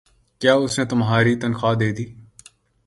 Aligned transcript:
۔کیا 0.41 0.53
اس 0.53 0.73
نے 0.79 0.85
تمہار 0.85 1.25
تنخواہ 1.41 1.75
دیدی؟ 1.75 2.05